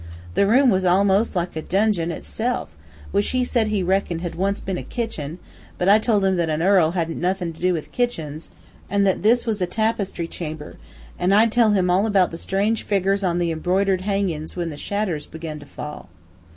The 0.33 0.47
room 0.47 0.71
was 0.71 0.83
almos' 0.83 1.35
like 1.35 1.55
a 1.55 1.61
donjon 1.61 2.09
itself, 2.11 2.75
which 3.11 3.29
he 3.29 3.43
said 3.43 3.67
he 3.67 3.83
reckoned 3.83 4.21
had 4.21 4.33
once 4.33 4.59
been 4.59 4.79
a 4.79 4.81
kitchin, 4.81 5.37
but 5.77 5.87
I 5.87 5.99
told 5.99 6.25
him 6.25 6.37
that 6.37 6.49
a 6.49 6.59
earl 6.59 6.93
hadn't 6.93 7.21
nothin' 7.21 7.53
to 7.53 7.61
do 7.61 7.71
with 7.71 7.91
kitchins, 7.91 8.49
an' 8.89 9.03
that 9.03 9.21
this 9.21 9.45
was 9.45 9.61
a 9.61 9.67
tapestry 9.67 10.27
chamber, 10.27 10.77
an' 11.19 11.31
I'd 11.33 11.51
tell 11.51 11.73
him 11.73 11.91
all 11.91 12.07
about 12.07 12.31
the 12.31 12.39
strange 12.39 12.83
figgers 12.83 13.23
on 13.23 13.37
the 13.37 13.51
embroidered 13.51 14.01
hangin's, 14.01 14.55
when 14.55 14.71
the 14.71 14.75
shadders 14.75 15.27
begun 15.27 15.59
to 15.59 15.67
fall. 15.67 16.09